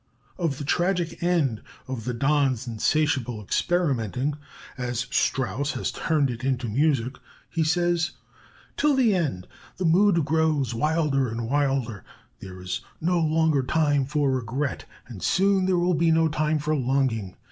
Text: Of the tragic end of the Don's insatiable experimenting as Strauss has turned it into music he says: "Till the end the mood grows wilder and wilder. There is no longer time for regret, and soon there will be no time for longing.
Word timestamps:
Of 0.39 0.57
the 0.57 0.63
tragic 0.63 1.21
end 1.21 1.61
of 1.87 2.05
the 2.05 2.13
Don's 2.15 2.65
insatiable 2.67 3.39
experimenting 3.39 4.33
as 4.75 5.01
Strauss 5.11 5.73
has 5.73 5.91
turned 5.91 6.31
it 6.31 6.43
into 6.43 6.67
music 6.67 7.19
he 7.51 7.63
says: 7.63 8.13
"Till 8.77 8.95
the 8.95 9.13
end 9.13 9.47
the 9.77 9.85
mood 9.85 10.25
grows 10.25 10.73
wilder 10.73 11.29
and 11.29 11.47
wilder. 11.47 12.03
There 12.39 12.59
is 12.63 12.81
no 12.99 13.19
longer 13.19 13.61
time 13.61 14.05
for 14.07 14.31
regret, 14.31 14.85
and 15.05 15.21
soon 15.21 15.67
there 15.67 15.77
will 15.77 15.93
be 15.93 16.09
no 16.09 16.29
time 16.29 16.57
for 16.57 16.75
longing. 16.75 17.35